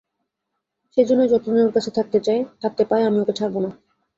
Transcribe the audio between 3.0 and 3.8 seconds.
আমি ওঁকে ছাড়ব না।